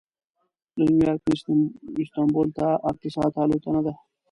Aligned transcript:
له 0.79 0.83
نیویارک 0.93 1.21
نه 1.27 1.55
استانبول 2.03 2.47
ته 2.57 2.65
اته 2.89 3.07
ساعته 3.15 3.39
الوتنه 3.43 3.81
ده. 3.85 3.93